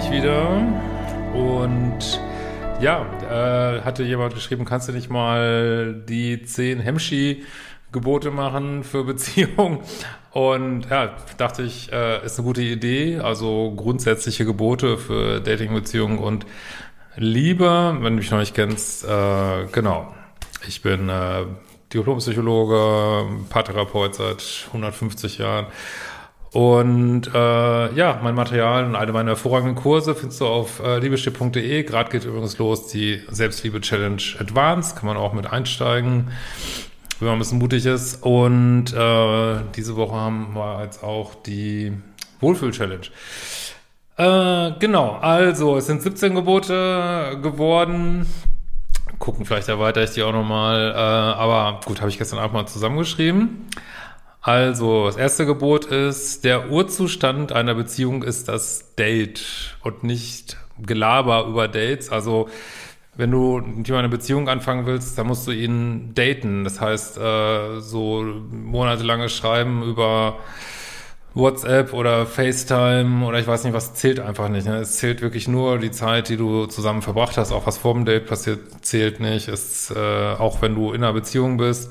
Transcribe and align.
ich 0.00 0.10
wieder 0.10 0.48
und 1.34 2.20
ja, 2.80 3.04
äh, 3.30 3.82
hatte 3.82 4.02
jemand 4.02 4.34
geschrieben, 4.34 4.64
kannst 4.64 4.88
du 4.88 4.92
nicht 4.92 5.10
mal 5.10 6.02
die 6.08 6.42
zehn 6.42 6.80
Hemschi-Gebote 6.80 8.30
machen 8.30 8.82
für 8.82 9.04
Beziehungen? 9.04 9.80
Und 10.32 10.88
ja, 10.88 11.16
dachte 11.36 11.62
ich, 11.62 11.92
äh, 11.92 12.24
ist 12.24 12.38
eine 12.38 12.46
gute 12.46 12.62
Idee, 12.62 13.18
also 13.18 13.72
grundsätzliche 13.76 14.44
Gebote 14.46 14.96
für 14.96 15.40
Dating-Beziehungen 15.40 16.18
und 16.18 16.46
Liebe, 17.16 17.96
wenn 18.00 18.12
du 18.14 18.20
mich 18.20 18.30
noch 18.30 18.38
nicht 18.38 18.54
kennst, 18.54 19.04
äh, 19.04 19.66
genau. 19.72 20.14
Ich 20.66 20.80
bin 20.82 21.08
äh, 21.08 21.44
Diplompsychologe, 21.92 23.26
Paartherapeut 23.50 24.14
seit 24.14 24.66
150 24.68 25.38
Jahren 25.38 25.66
und 26.52 27.28
äh, 27.32 27.94
ja, 27.94 28.18
mein 28.22 28.34
Material 28.34 28.84
und 28.84 28.96
alle 28.96 29.12
meine 29.12 29.30
hervorragenden 29.30 29.76
Kurse 29.76 30.16
findest 30.16 30.40
du 30.40 30.46
auf 30.46 30.80
äh, 30.80 30.98
liebeschiff.de. 30.98 31.84
Gerade 31.84 32.10
geht 32.10 32.24
übrigens 32.24 32.58
los 32.58 32.88
die 32.88 33.22
Selbstliebe-Challenge 33.30 34.22
Advanced. 34.40 34.96
Kann 34.96 35.06
man 35.06 35.16
auch 35.16 35.32
mit 35.32 35.46
einsteigen, 35.46 36.32
wenn 37.20 37.28
man 37.28 37.36
ein 37.36 37.38
bisschen 37.38 37.58
mutig 37.58 37.86
ist. 37.86 38.24
Und 38.24 38.92
äh, 38.92 39.60
diese 39.76 39.94
Woche 39.94 40.16
haben 40.16 40.54
wir 40.54 40.82
jetzt 40.82 41.04
auch 41.04 41.36
die 41.36 41.92
Wohlfühl-Challenge. 42.40 43.06
Äh, 44.16 44.72
genau, 44.80 45.18
also 45.20 45.76
es 45.76 45.86
sind 45.86 46.02
17 46.02 46.34
Gebote 46.34 47.38
geworden. 47.42 48.26
Gucken, 49.20 49.44
vielleicht 49.44 49.68
erweitere 49.68 50.02
ich 50.02 50.10
die 50.10 50.22
auch 50.24 50.32
nochmal. 50.32 50.90
Äh, 50.90 50.94
aber 50.96 51.78
gut, 51.84 52.00
habe 52.00 52.10
ich 52.10 52.18
gestern 52.18 52.40
Abend 52.40 52.54
mal 52.54 52.66
zusammengeschrieben. 52.66 53.68
Also, 54.42 55.06
das 55.06 55.16
erste 55.16 55.44
Gebot 55.44 55.84
ist, 55.86 56.44
der 56.44 56.70
Urzustand 56.70 57.52
einer 57.52 57.74
Beziehung 57.74 58.22
ist 58.22 58.48
das 58.48 58.94
Date 58.96 59.76
und 59.82 60.02
nicht 60.02 60.56
Gelaber 60.78 61.46
über 61.46 61.68
Dates. 61.68 62.10
Also, 62.10 62.48
wenn 63.16 63.30
du 63.30 63.58
mit 63.58 63.86
jemandem 63.86 63.96
eine 63.96 64.08
Beziehung 64.08 64.48
anfangen 64.48 64.86
willst, 64.86 65.18
dann 65.18 65.26
musst 65.26 65.46
du 65.46 65.50
ihn 65.50 66.14
daten. 66.14 66.64
Das 66.64 66.80
heißt, 66.80 67.18
äh, 67.18 67.80
so 67.80 68.24
monatelanges 68.50 69.36
Schreiben 69.36 69.82
über 69.82 70.38
WhatsApp 71.34 71.92
oder 71.92 72.24
FaceTime 72.24 73.26
oder 73.26 73.38
ich 73.38 73.46
weiß 73.46 73.64
nicht, 73.64 73.74
was 73.74 73.92
zählt 73.94 74.20
einfach 74.20 74.48
nicht. 74.48 74.66
Ne? 74.66 74.78
Es 74.78 74.96
zählt 74.96 75.20
wirklich 75.20 75.48
nur 75.48 75.78
die 75.78 75.90
Zeit, 75.90 76.30
die 76.30 76.38
du 76.38 76.64
zusammen 76.64 77.02
verbracht 77.02 77.36
hast. 77.36 77.52
Auch 77.52 77.66
was 77.66 77.76
vor 77.76 77.92
dem 77.92 78.06
Date 78.06 78.26
passiert, 78.26 78.60
zählt 78.80 79.20
nicht. 79.20 79.48
Es, 79.48 79.90
äh, 79.90 80.34
auch 80.38 80.62
wenn 80.62 80.74
du 80.74 80.92
in 80.92 81.04
einer 81.04 81.12
Beziehung 81.12 81.58
bist 81.58 81.90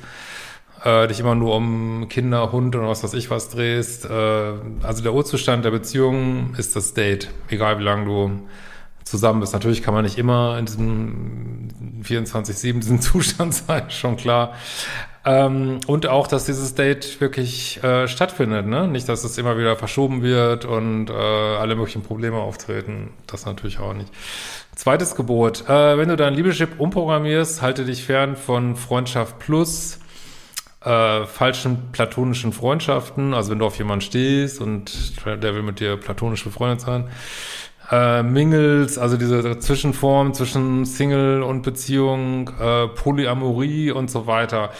äh, 0.83 1.07
dich 1.07 1.19
immer 1.19 1.35
nur 1.35 1.55
um 1.55 2.07
Kinder, 2.09 2.51
Hund 2.51 2.75
oder 2.75 2.87
was 2.87 3.03
weiß 3.03 3.13
ich 3.13 3.29
was 3.29 3.49
drehst. 3.49 4.05
Äh, 4.05 4.53
also 4.83 5.03
der 5.03 5.13
Urzustand 5.13 5.65
der 5.65 5.71
Beziehung 5.71 6.55
ist 6.57 6.75
das 6.75 6.93
Date, 6.93 7.29
egal 7.49 7.79
wie 7.79 7.83
lange 7.83 8.05
du 8.05 8.41
zusammen 9.03 9.39
bist. 9.39 9.53
Natürlich 9.53 9.81
kann 9.81 9.93
man 9.93 10.05
nicht 10.05 10.17
immer 10.17 10.57
in 10.57 10.65
diesem 10.65 11.67
24-7 12.03 12.73
diesen 12.79 13.01
Zustand 13.01 13.53
sein, 13.53 13.89
schon 13.89 14.17
klar. 14.17 14.53
Ähm, 15.25 15.79
und 15.85 16.07
auch, 16.07 16.27
dass 16.27 16.45
dieses 16.45 16.75
Date 16.75 17.19
wirklich 17.19 17.83
äh, 17.83 18.07
stattfindet, 18.07 18.65
ne? 18.67 18.87
Nicht, 18.87 19.09
dass 19.09 19.23
es 19.25 19.37
immer 19.37 19.57
wieder 19.57 19.75
verschoben 19.75 20.23
wird 20.23 20.63
und 20.63 21.09
äh, 21.09 21.13
alle 21.13 21.75
möglichen 21.75 22.03
Probleme 22.03 22.37
auftreten. 22.37 23.09
Das 23.27 23.45
natürlich 23.45 23.79
auch 23.79 23.93
nicht. 23.93 24.11
Zweites 24.75 25.15
Gebot. 25.15 25.67
Äh, 25.67 25.97
wenn 25.97 26.07
du 26.07 26.15
dein 26.15 26.35
Liebeschip 26.35 26.79
umprogrammierst, 26.79 27.61
halte 27.61 27.83
dich 27.83 28.05
fern 28.05 28.37
von 28.37 28.77
Freundschaft 28.77 29.39
Plus, 29.39 29.99
äh, 30.89 31.25
falschen 31.27 31.91
platonischen 31.91 32.51
Freundschaften, 32.51 33.33
also 33.35 33.51
wenn 33.51 33.59
du 33.59 33.65
auf 33.65 33.77
jemanden 33.77 34.01
stehst 34.01 34.59
und 34.59 35.13
der 35.25 35.53
will 35.53 35.61
mit 35.61 35.79
dir 35.79 35.97
platonisch 35.97 36.43
befreundet 36.43 36.81
sein, 36.81 37.09
äh, 37.91 38.23
Mingles, 38.23 38.97
also 38.97 39.15
diese 39.15 39.59
Zwischenform 39.59 40.33
zwischen 40.33 40.85
Single 40.85 41.43
und 41.43 41.61
Beziehung, 41.61 42.49
äh, 42.59 42.87
Polyamorie 42.87 43.91
und 43.91 44.09
so 44.09 44.25
weiter. 44.25 44.71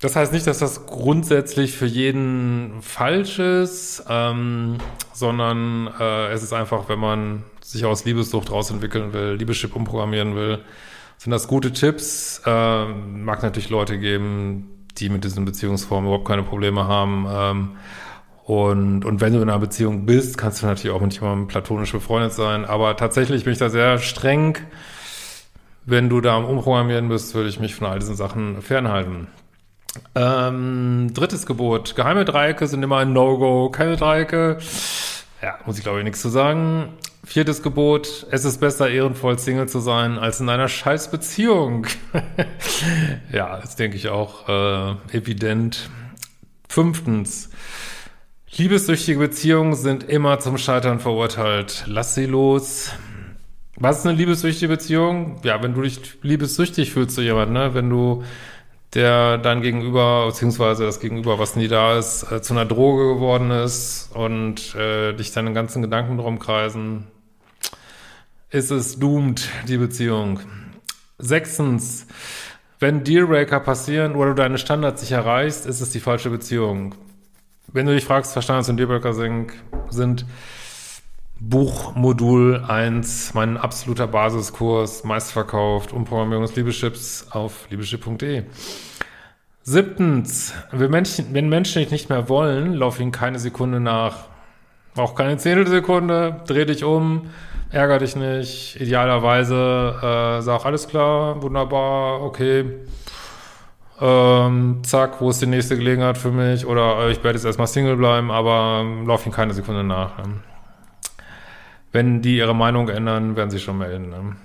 Das 0.00 0.16
heißt 0.16 0.32
nicht, 0.32 0.46
dass 0.46 0.58
das 0.58 0.86
grundsätzlich 0.86 1.72
für 1.72 1.86
jeden 1.86 2.82
falsch 2.82 3.38
ist, 3.38 4.04
ähm, 4.08 4.78
sondern 5.12 5.88
äh, 6.00 6.32
es 6.32 6.42
ist 6.42 6.52
einfach, 6.52 6.88
wenn 6.88 7.00
man 7.00 7.44
sich 7.62 7.84
aus 7.84 8.04
Liebessucht 8.04 8.50
rausentwickeln 8.50 9.12
will, 9.12 9.34
Liebeschip 9.34 9.74
umprogrammieren 9.74 10.34
will, 10.34 10.60
sind 11.16 11.32
das 11.32 11.48
gute 11.48 11.72
Tipps. 11.72 12.40
Äh, 12.46 12.84
mag 12.86 13.42
natürlich 13.42 13.70
Leute 13.70 13.98
geben, 13.98 14.77
die 15.00 15.08
mit 15.08 15.24
diesen 15.24 15.44
Beziehungsformen 15.44 16.08
überhaupt 16.08 16.28
keine 16.28 16.42
Probleme 16.42 16.86
haben. 16.86 17.26
Ähm, 17.30 17.70
und, 18.44 19.04
und 19.04 19.20
wenn 19.20 19.34
du 19.34 19.42
in 19.42 19.50
einer 19.50 19.58
Beziehung 19.58 20.06
bist, 20.06 20.38
kannst 20.38 20.62
du 20.62 20.66
natürlich 20.66 20.96
auch 20.96 21.02
mit 21.02 21.12
jemandem 21.12 21.48
platonisch 21.48 21.92
befreundet 21.92 22.32
sein. 22.32 22.64
Aber 22.64 22.96
tatsächlich 22.96 23.44
bin 23.44 23.52
ich 23.52 23.58
da 23.58 23.68
sehr 23.68 23.98
streng. 23.98 24.56
Wenn 25.84 26.08
du 26.08 26.20
da 26.20 26.36
am 26.36 26.44
Umprogrammieren 26.44 27.08
bist, 27.08 27.34
würde 27.34 27.48
ich 27.48 27.60
mich 27.60 27.74
von 27.74 27.86
all 27.86 27.98
diesen 27.98 28.16
Sachen 28.16 28.62
fernhalten. 28.62 29.28
Ähm, 30.14 31.10
drittes 31.14 31.46
Gebot. 31.46 31.94
Geheime 31.96 32.24
Dreiecke 32.24 32.66
sind 32.66 32.82
immer 32.82 32.98
ein 32.98 33.12
No-Go. 33.12 33.70
Keine 33.70 33.96
Dreiecke. 33.96 34.58
Ja, 35.42 35.58
muss 35.66 35.78
ich 35.78 35.82
glaube 35.82 35.98
ich 35.98 36.04
nichts 36.04 36.20
zu 36.20 36.28
sagen. 36.28 36.94
Viertes 37.28 37.62
Gebot, 37.62 38.26
es 38.30 38.46
ist 38.46 38.58
besser, 38.58 38.88
ehrenvoll 38.88 39.38
Single 39.38 39.68
zu 39.68 39.80
sein, 39.80 40.16
als 40.18 40.40
in 40.40 40.48
einer 40.48 40.66
scheiß 40.66 41.10
Beziehung. 41.10 41.86
ja, 43.32 43.58
das 43.58 43.76
denke 43.76 43.98
ich 43.98 44.08
auch 44.08 44.48
äh, 44.48 44.92
evident. 45.14 45.90
Fünftens, 46.70 47.50
liebessüchtige 48.56 49.18
Beziehungen 49.18 49.74
sind 49.74 50.04
immer 50.04 50.38
zum 50.38 50.56
Scheitern 50.56 51.00
verurteilt. 51.00 51.84
Lass 51.86 52.14
sie 52.14 52.24
los. 52.24 52.92
Was 53.76 53.98
ist 53.98 54.06
eine 54.06 54.16
liebessüchtige 54.16 54.68
Beziehung? 54.68 55.38
Ja, 55.44 55.62
wenn 55.62 55.74
du 55.74 55.82
dich 55.82 56.00
liebessüchtig 56.22 56.92
fühlst 56.94 57.14
zu 57.14 57.20
jemandem, 57.20 57.52
ne? 57.52 57.74
wenn 57.74 57.90
du 57.90 58.24
der 58.94 59.36
dann 59.36 59.60
gegenüber, 59.60 60.28
beziehungsweise 60.28 60.86
das 60.86 60.98
Gegenüber, 60.98 61.38
was 61.38 61.56
nie 61.56 61.68
da 61.68 61.98
ist, 61.98 62.22
äh, 62.32 62.40
zu 62.40 62.54
einer 62.54 62.64
Droge 62.64 63.16
geworden 63.16 63.50
ist 63.50 64.08
und 64.14 64.74
äh, 64.76 65.12
dich 65.12 65.32
deine 65.32 65.52
ganzen 65.52 65.82
Gedanken 65.82 66.16
drum 66.16 66.38
kreisen, 66.38 67.06
ist 68.50 68.70
es 68.70 68.98
doomed, 68.98 69.48
die 69.66 69.76
Beziehung. 69.76 70.40
Sechstens, 71.18 72.06
wenn 72.78 73.04
Dealbreaker 73.04 73.60
passieren 73.60 74.14
oder 74.14 74.30
du 74.30 74.36
deine 74.36 74.58
Standards 74.58 75.02
nicht 75.02 75.12
erreichst, 75.12 75.66
ist 75.66 75.80
es 75.80 75.90
die 75.90 76.00
falsche 76.00 76.30
Beziehung. 76.30 76.94
Wenn 77.66 77.86
du 77.86 77.94
dich 77.94 78.04
fragst, 78.04 78.34
was 78.36 78.44
Standards 78.44 78.68
und 78.68 78.78
Dealbreaker 78.78 79.12
sind, 79.12 79.52
sind 79.90 80.24
Buchmodul 81.40 82.64
1, 82.66 83.34
mein 83.34 83.58
absoluter 83.58 84.06
Basiskurs, 84.06 85.04
meistverkauft, 85.04 85.92
Umprogrammierung 85.92 86.44
des 86.46 86.56
Liebeschips 86.56 87.26
auf 87.30 87.68
liebeschip.de. 87.70 88.44
Siebtens, 89.62 90.54
wenn 90.72 90.90
Menschen, 90.90 91.34
wenn 91.34 91.48
Menschen 91.50 91.82
dich 91.82 91.90
nicht 91.90 92.08
mehr 92.08 92.30
wollen, 92.30 92.72
lauf 92.72 92.98
ihnen 92.98 93.12
keine 93.12 93.38
Sekunde 93.38 93.80
nach. 93.80 94.28
Auch 94.96 95.14
keine 95.14 95.36
Zehntelsekunde, 95.36 96.40
dreh 96.46 96.64
dich 96.64 96.82
um, 96.82 97.28
ärger 97.70 97.98
dich 97.98 98.16
nicht. 98.16 98.80
Idealerweise 98.80 100.38
äh, 100.38 100.42
sag 100.42 100.64
alles 100.64 100.88
klar, 100.88 101.42
wunderbar, 101.42 102.22
okay. 102.22 102.64
Ähm, 104.00 104.80
zack, 104.84 105.20
wo 105.20 105.30
ist 105.30 105.42
die 105.42 105.46
nächste 105.46 105.76
Gelegenheit 105.76 106.18
für 106.18 106.30
mich? 106.30 106.66
Oder 106.66 107.00
äh, 107.00 107.10
ich 107.10 107.24
werde 107.24 107.36
jetzt 107.36 107.44
erstmal 107.44 107.66
Single 107.66 107.96
bleiben, 107.96 108.30
aber 108.30 108.82
ähm, 108.82 109.06
lauf 109.06 109.26
ihnen 109.26 109.34
keine 109.34 109.54
Sekunde 109.54 109.82
nach. 109.82 110.16
Ne? 110.18 110.34
Wenn 111.90 112.22
die 112.22 112.36
ihre 112.36 112.54
Meinung 112.54 112.88
ändern, 112.88 113.34
werden 113.34 113.50
sie 113.50 113.58
schon 113.58 113.78
melden. 113.78 114.10
Ne? 114.10 114.36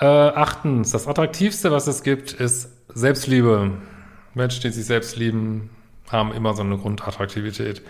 Äh, 0.00 0.06
achtens, 0.06 0.92
das 0.92 1.06
Attraktivste, 1.06 1.70
was 1.70 1.86
es 1.86 2.02
gibt, 2.02 2.32
ist 2.32 2.70
Selbstliebe. 2.88 3.72
Menschen, 4.32 4.62
die 4.62 4.70
sich 4.70 4.86
selbst 4.86 5.16
lieben, 5.16 5.68
haben 6.10 6.32
immer 6.32 6.54
so 6.54 6.62
eine 6.62 6.78
Grundattraktivität. 6.78 7.82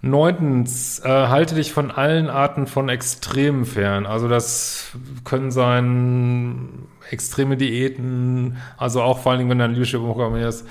Neuntens, 0.00 1.00
äh, 1.04 1.08
halte 1.08 1.56
dich 1.56 1.72
von 1.72 1.90
allen 1.90 2.30
Arten 2.30 2.66
von 2.66 2.88
Extremen 2.88 3.64
fern. 3.64 4.06
Also 4.06 4.28
das 4.28 4.92
können 5.24 5.50
sein 5.50 6.86
extreme 7.10 7.56
Diäten, 7.56 8.58
also 8.76 9.02
auch 9.02 9.18
vor 9.18 9.32
allen 9.32 9.40
Dingen, 9.40 9.50
wenn 9.50 9.58
du 9.58 9.64
ein 9.64 9.72
Leadership 9.72 10.00
programmierst, 10.00 10.66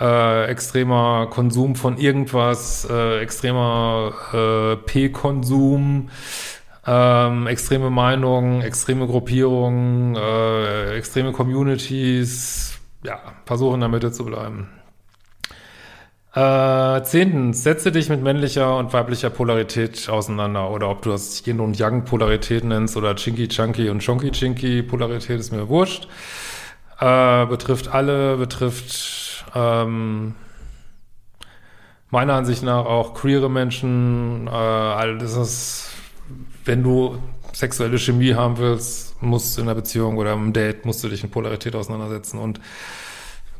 äh, 0.00 0.46
extremer 0.46 1.28
Konsum 1.30 1.76
von 1.76 1.98
irgendwas, 1.98 2.88
äh, 2.90 3.20
extremer 3.20 4.12
äh, 4.32 4.76
P-Konsum, 4.76 6.08
ähm, 6.86 7.46
extreme 7.46 7.90
Meinungen, 7.90 8.62
extreme 8.62 9.06
Gruppierungen, 9.06 10.16
äh, 10.16 10.96
extreme 10.96 11.32
Communities, 11.32 12.78
ja, 13.04 13.20
versuchen 13.44 13.74
in 13.74 13.80
der 13.80 13.88
Mitte 13.88 14.10
zu 14.10 14.24
bleiben. 14.24 14.68
Äh, 16.34 17.02
zehntens, 17.04 17.62
setze 17.62 17.92
dich 17.92 18.08
mit 18.08 18.20
männlicher 18.20 18.76
und 18.76 18.92
weiblicher 18.92 19.30
Polarität 19.30 20.08
auseinander. 20.08 20.68
Oder 20.70 20.90
ob 20.90 21.02
du 21.02 21.10
das 21.10 21.46
Yin 21.46 21.60
und 21.60 21.78
Yang 21.78 22.06
Polarität 22.06 22.64
nennst 22.64 22.96
oder 22.96 23.14
Chinky 23.14 23.46
Chunky 23.46 23.88
und 23.88 24.04
Chonky 24.04 24.32
Chinky 24.32 24.82
Polarität, 24.82 25.38
ist 25.38 25.52
mir 25.52 25.68
wurscht. 25.68 26.08
Äh, 26.98 27.46
betrifft 27.46 27.88
alle, 27.88 28.36
betrifft 28.36 29.44
ähm, 29.54 30.34
meiner 32.10 32.34
Ansicht 32.34 32.64
nach 32.64 32.84
auch 32.84 33.14
queere 33.14 33.48
Menschen, 33.48 34.48
äh, 34.48 34.50
all 34.50 35.18
das 35.18 35.36
ist, 35.36 35.90
wenn 36.64 36.82
du 36.82 37.18
sexuelle 37.52 37.98
Chemie 37.98 38.34
haben 38.34 38.58
willst, 38.58 39.20
musst 39.22 39.56
du 39.56 39.62
in 39.62 39.68
einer 39.68 39.76
Beziehung 39.76 40.16
oder 40.16 40.32
im 40.32 40.52
Date, 40.52 40.84
musst 40.84 41.04
du 41.04 41.08
dich 41.08 41.22
in 41.22 41.30
Polarität 41.30 41.76
auseinandersetzen 41.76 42.38
und 42.38 42.60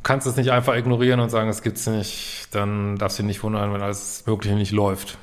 kannst 0.05 0.27
es 0.27 0.37
nicht 0.37 0.53
einfach 0.53 0.77
ignorieren 0.77 1.19
und 1.19 1.31
sagen, 1.31 1.49
es 1.49 1.63
gibt's 1.63 1.87
nicht, 1.89 2.49
dann 2.53 2.97
darfst 2.97 3.19
du 3.19 3.25
nicht 3.25 3.43
wundern, 3.43 3.73
wenn 3.73 3.83
alles 3.83 4.25
Mögliche 4.27 4.55
nicht 4.55 4.71
läuft. 4.71 5.19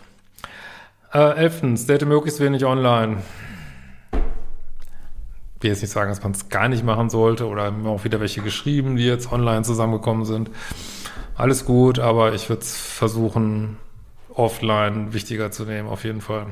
Äh, 1.13 1.37
elftens, 1.37 1.85
date 1.85 2.05
möglichst 2.05 2.39
wenig 2.39 2.65
online. 2.65 3.17
Ich 5.57 5.63
will 5.63 5.69
jetzt 5.69 5.81
nicht 5.81 5.91
sagen, 5.91 6.09
dass 6.09 6.23
man 6.23 6.31
es 6.31 6.49
gar 6.49 6.67
nicht 6.67 6.83
machen 6.83 7.09
sollte 7.09 7.47
oder 7.47 7.69
mir 7.69 7.89
auch 7.89 8.03
wieder 8.03 8.19
welche 8.19 8.41
geschrieben, 8.41 8.95
die 8.95 9.05
jetzt 9.05 9.31
online 9.31 9.61
zusammengekommen 9.61 10.25
sind. 10.25 10.49
Alles 11.35 11.65
gut, 11.65 11.99
aber 11.99 12.33
ich 12.33 12.49
würde 12.49 12.63
es 12.63 12.75
versuchen, 12.75 13.77
offline 14.33 15.13
wichtiger 15.13 15.51
zu 15.51 15.65
nehmen, 15.65 15.87
auf 15.87 16.03
jeden 16.03 16.21
Fall. 16.21 16.47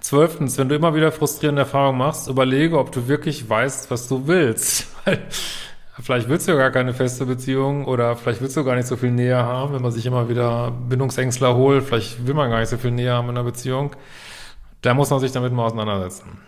Zwölftens, 0.00 0.58
wenn 0.58 0.68
du 0.68 0.74
immer 0.74 0.94
wieder 0.94 1.12
frustrierende 1.12 1.62
Erfahrungen 1.62 1.98
machst, 1.98 2.28
überlege, 2.28 2.78
ob 2.78 2.92
du 2.92 3.08
wirklich 3.08 3.48
weißt, 3.48 3.90
was 3.90 4.08
du 4.08 4.26
willst. 4.26 4.88
vielleicht 6.00 6.28
willst 6.28 6.48
du 6.48 6.52
ja 6.52 6.58
gar 6.58 6.70
keine 6.70 6.94
feste 6.94 7.26
Beziehung 7.26 7.84
oder 7.84 8.16
vielleicht 8.16 8.40
willst 8.40 8.56
du 8.56 8.64
gar 8.64 8.76
nicht 8.76 8.86
so 8.86 8.96
viel 8.96 9.10
Nähe 9.10 9.36
haben, 9.36 9.74
wenn 9.74 9.82
man 9.82 9.92
sich 9.92 10.06
immer 10.06 10.28
wieder 10.28 10.70
Bindungsängstler 10.70 11.54
holt. 11.54 11.84
Vielleicht 11.84 12.26
will 12.26 12.34
man 12.34 12.50
gar 12.50 12.60
nicht 12.60 12.68
so 12.68 12.76
viel 12.76 12.90
Nähe 12.90 13.12
haben 13.12 13.28
in 13.28 13.36
einer 13.36 13.44
Beziehung. 13.44 13.94
Da 14.82 14.94
muss 14.94 15.10
man 15.10 15.20
sich 15.20 15.32
damit 15.32 15.52
mal 15.52 15.66
auseinandersetzen. 15.66 16.38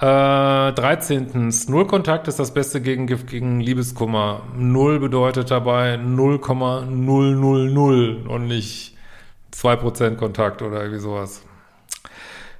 Äh, 0.00 0.72
13. 0.72 1.52
Null 1.68 1.86
Kontakt 1.86 2.26
ist 2.26 2.38
das 2.38 2.54
beste 2.54 2.80
Gegengift 2.80 3.26
gegen 3.26 3.60
Liebeskummer. 3.60 4.40
Null 4.56 4.98
bedeutet 4.98 5.50
dabei 5.50 5.98
0,000 5.98 8.26
und 8.26 8.46
nicht 8.46 8.96
2% 9.52 10.16
Kontakt 10.16 10.62
oder 10.62 10.80
irgendwie 10.80 11.00
sowas. 11.00 11.42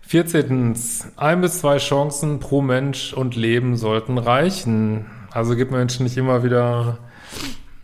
14. 0.03 0.75
Ein 1.17 1.41
bis 1.41 1.61
zwei 1.61 1.79
Chancen 1.79 2.41
pro 2.41 2.61
Mensch 2.61 3.15
und 3.15 3.37
Leben 3.37 3.77
sollten 3.77 4.19
reichen. 4.19 5.07
Also 5.33 5.55
gibt 5.57 5.71
Menschen 5.71 6.05
nicht 6.05 6.17
immer 6.17 6.43
wieder 6.43 6.99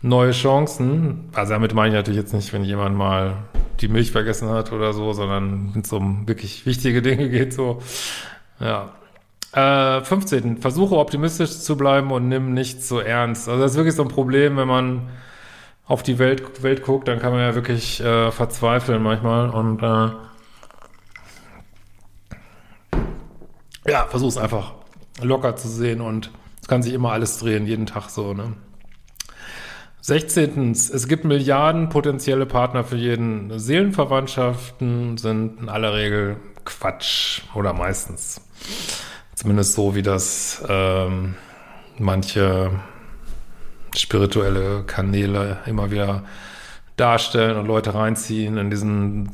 neue 0.01 0.31
Chancen. 0.31 1.29
Also 1.33 1.53
damit 1.53 1.73
meine 1.73 1.89
ich 1.89 1.95
natürlich 1.95 2.19
jetzt 2.19 2.33
nicht, 2.33 2.53
wenn 2.53 2.63
jemand 2.63 2.95
mal 2.95 3.37
die 3.79 3.87
Milch 3.87 4.11
vergessen 4.11 4.49
hat 4.49 4.71
oder 4.71 4.93
so, 4.93 5.13
sondern 5.13 5.71
wenn 5.73 5.81
es 5.81 5.93
um 5.93 6.27
wirklich 6.27 6.65
wichtige 6.65 7.01
Dinge 7.01 7.29
geht, 7.31 7.53
so. 7.53 7.81
Ja. 8.59 8.93
Äh, 9.53 10.03
15. 10.03 10.57
Versuche 10.57 10.97
optimistisch 10.97 11.51
zu 11.59 11.77
bleiben 11.77 12.11
und 12.11 12.27
nimm 12.27 12.53
nichts 12.53 12.87
so 12.87 12.99
ernst. 12.99 13.47
Also 13.47 13.61
das 13.61 13.71
ist 13.71 13.77
wirklich 13.77 13.95
so 13.95 14.03
ein 14.03 14.09
Problem, 14.09 14.57
wenn 14.57 14.67
man 14.67 15.09
auf 15.87 16.03
die 16.03 16.19
Welt, 16.19 16.63
Welt 16.63 16.83
guckt, 16.83 17.07
dann 17.07 17.19
kann 17.19 17.31
man 17.31 17.39
ja 17.39 17.55
wirklich 17.55 18.01
äh, 18.01 18.29
verzweifeln 18.31 19.01
manchmal 19.01 19.49
und 19.49 19.81
äh, 19.81 20.09
ja, 23.89 24.05
versuch 24.09 24.27
es 24.27 24.37
einfach 24.37 24.73
locker 25.21 25.55
zu 25.55 25.69
sehen 25.69 26.01
und 26.01 26.29
kann 26.67 26.83
sich 26.83 26.93
immer 26.93 27.11
alles 27.11 27.39
drehen, 27.39 27.65
jeden 27.65 27.85
Tag 27.85 28.09
so, 28.09 28.33
ne? 28.33 28.53
16. 30.01 30.71
Es 30.71 31.07
gibt 31.09 31.25
Milliarden 31.25 31.89
potenzielle 31.89 32.45
Partner 32.45 32.85
für 32.85 32.95
jeden. 32.95 33.59
Seelenverwandtschaften 33.59 35.17
sind 35.17 35.59
in 35.59 35.67
aller 35.69 35.93
Regel 35.93 36.37
Quatsch 36.63 37.41
oder 37.53 37.73
meistens. 37.73 38.39
Zumindest 39.35 39.73
so, 39.73 39.95
wie 39.95 40.03
das 40.03 40.63
ähm, 40.69 41.35
manche 41.97 42.71
spirituelle 43.97 44.83
Kanäle 44.83 45.57
immer 45.65 45.91
wieder 45.91 46.23
darstellen 46.95 47.57
und 47.57 47.65
Leute 47.67 47.93
reinziehen 47.93 48.57
in 48.57 48.69
diesen 48.69 49.31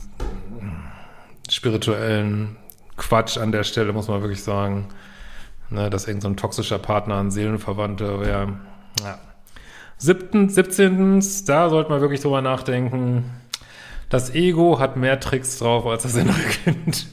spirituellen 1.50 2.58
Quatsch 2.98 3.38
an 3.38 3.52
der 3.52 3.64
Stelle, 3.64 3.94
muss 3.94 4.08
man 4.08 4.22
wirklich 4.22 4.44
sagen. 4.44 4.88
Ne, 5.74 5.90
dass 5.90 6.08
irgendein 6.08 6.36
so 6.36 6.42
toxischer 6.42 6.78
Partner 6.78 7.18
ein 7.18 7.32
Seelenverwandter 7.32 8.20
wäre. 8.20 8.54
Ja. 9.04 9.18
Siebten, 9.98 10.48
17. 10.48 11.24
Da 11.48 11.70
sollte 11.70 11.90
man 11.90 12.00
wirklich 12.00 12.22
drüber 12.22 12.44
nachdenken. 12.44 13.32
Das 14.10 14.36
Ego 14.36 14.78
hat 14.78 14.98
mehr 14.98 15.20
Tricks 15.20 15.58
drauf 15.58 15.88
als 15.88 16.04
das 16.04 16.16
innere 16.16 16.38
Kind. 16.64 17.08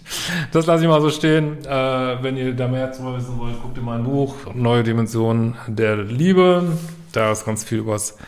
Das 0.53 0.67
lasse 0.67 0.83
ich 0.83 0.91
mal 0.91 1.01
so 1.01 1.09
stehen. 1.09 1.65
Äh, 1.65 2.23
wenn 2.23 2.37
ihr 2.37 2.55
da 2.55 2.69
mehr 2.69 2.93
zu 2.93 3.03
wissen 3.17 3.39
wollt, 3.39 3.63
guckt 3.63 3.79
ihr 3.79 3.83
mal 3.83 3.99
ein 3.99 4.05
Buch, 4.05 4.35
Neue 4.53 4.83
Dimensionen 4.83 5.57
der 5.67 5.97
Liebe. 5.97 6.65
Da 7.13 7.33
ist 7.33 7.47
ganz 7.47 7.65
viel 7.65 7.79
übers 7.79 8.19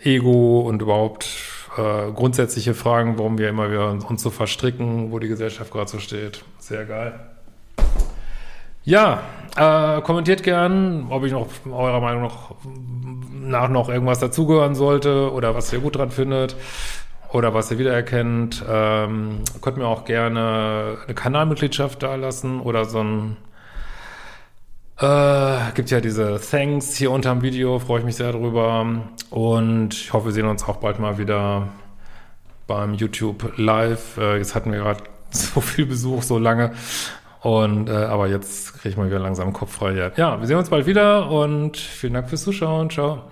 Ego 0.00 0.60
und 0.60 0.80
überhaupt 0.82 1.28
äh, 1.76 2.12
grundsätzliche 2.12 2.74
Fragen, 2.74 3.18
warum 3.18 3.38
wir 3.38 3.48
immer 3.48 3.70
wieder 3.70 3.90
uns 3.90 4.22
so 4.22 4.30
verstricken, 4.30 5.10
wo 5.10 5.18
die 5.18 5.28
Gesellschaft 5.28 5.72
gerade 5.72 5.90
so 5.90 5.98
steht. 5.98 6.44
Sehr 6.60 6.84
geil. 6.84 7.18
Ja, 8.88 9.20
äh, 9.54 10.00
kommentiert 10.00 10.42
gern, 10.42 11.08
ob 11.10 11.22
ich 11.22 11.32
noch 11.32 11.46
eurer 11.70 12.00
Meinung 12.00 12.22
noch 12.22 12.54
nach 13.30 13.68
noch 13.68 13.90
irgendwas 13.90 14.18
dazugehören 14.18 14.74
sollte 14.74 15.30
oder 15.30 15.54
was 15.54 15.70
ihr 15.74 15.80
gut 15.80 15.96
dran 15.96 16.10
findet 16.10 16.56
oder 17.30 17.52
was 17.52 17.70
ihr 17.70 17.78
wiedererkennt. 17.78 18.64
Ähm, 18.66 19.40
könnt 19.60 19.76
mir 19.76 19.86
auch 19.86 20.06
gerne 20.06 20.96
eine 21.04 21.14
Kanalmitgliedschaft 21.14 22.02
da 22.02 22.14
lassen 22.14 22.60
oder 22.60 22.86
so 22.86 23.00
ein 23.00 23.36
äh, 24.98 25.72
gibt 25.74 25.90
ja 25.90 26.00
diese 26.00 26.40
Thanks 26.40 26.96
hier 26.96 27.10
unter 27.10 27.34
dem 27.34 27.42
Video, 27.42 27.78
freue 27.80 27.98
ich 27.98 28.06
mich 28.06 28.16
sehr 28.16 28.32
drüber. 28.32 28.86
Und 29.28 29.92
ich 29.92 30.14
hoffe, 30.14 30.26
wir 30.26 30.32
sehen 30.32 30.46
uns 30.46 30.66
auch 30.66 30.76
bald 30.76 30.98
mal 30.98 31.18
wieder 31.18 31.68
beim 32.66 32.94
YouTube 32.94 33.52
Live. 33.58 34.16
Äh, 34.16 34.38
jetzt 34.38 34.54
hatten 34.54 34.72
wir 34.72 34.78
gerade 34.78 35.02
so 35.30 35.60
viel 35.60 35.84
Besuch, 35.84 36.22
so 36.22 36.38
lange. 36.38 36.72
Und 37.48 37.88
äh, 37.88 37.92
aber 37.92 38.26
jetzt 38.26 38.74
kriege 38.74 38.90
ich 38.90 38.96
mal 38.98 39.06
wieder 39.06 39.18
langsam 39.18 39.54
Kopf 39.54 39.76
frei. 39.76 40.12
Ja, 40.16 40.38
wir 40.38 40.46
sehen 40.46 40.58
uns 40.58 40.68
bald 40.68 40.84
wieder 40.84 41.30
und 41.30 41.78
vielen 41.78 42.12
Dank 42.12 42.28
fürs 42.28 42.42
Zuschauen. 42.42 42.90
Ciao. 42.90 43.24